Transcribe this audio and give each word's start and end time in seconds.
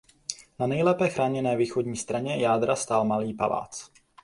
Na 0.59 0.67
nejlépe 0.67 1.09
chráněné 1.09 1.57
východní 1.57 1.97
straně 1.97 2.37
jádra 2.37 2.75
stál 2.75 3.05
malý 3.05 3.33
palác. 3.33 3.89